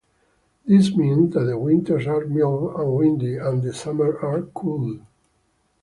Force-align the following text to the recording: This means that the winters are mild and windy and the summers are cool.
This 0.65 0.95
means 0.95 1.31
that 1.35 1.41
the 1.43 1.59
winters 1.59 2.07
are 2.07 2.25
mild 2.25 2.73
and 2.73 2.91
windy 2.91 3.37
and 3.37 3.61
the 3.61 3.71
summers 3.71 4.15
are 4.23 4.41
cool. 4.51 4.99